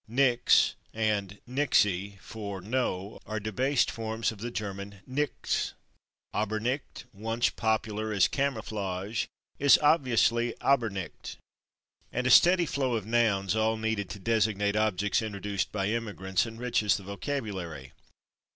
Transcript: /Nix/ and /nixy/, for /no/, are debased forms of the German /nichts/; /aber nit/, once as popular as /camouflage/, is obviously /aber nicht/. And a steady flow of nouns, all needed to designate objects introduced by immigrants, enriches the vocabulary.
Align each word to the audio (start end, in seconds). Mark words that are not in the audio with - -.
/Nix/ 0.09 0.73
and 0.95 1.39
/nixy/, 1.47 2.17
for 2.21 2.59
/no/, 2.59 3.21
are 3.27 3.39
debased 3.39 3.91
forms 3.91 4.31
of 4.31 4.39
the 4.39 4.49
German 4.49 5.01
/nichts/; 5.07 5.73
/aber 6.33 6.59
nit/, 6.59 7.03
once 7.13 7.49
as 7.49 7.51
popular 7.51 8.11
as 8.11 8.27
/camouflage/, 8.27 9.27
is 9.59 9.77
obviously 9.77 10.55
/aber 10.59 10.89
nicht/. 10.89 11.37
And 12.11 12.25
a 12.25 12.31
steady 12.31 12.65
flow 12.65 12.95
of 12.95 13.05
nouns, 13.05 13.55
all 13.55 13.77
needed 13.77 14.09
to 14.09 14.19
designate 14.19 14.75
objects 14.75 15.21
introduced 15.21 15.71
by 15.71 15.89
immigrants, 15.89 16.47
enriches 16.47 16.97
the 16.97 17.03
vocabulary. 17.03 17.93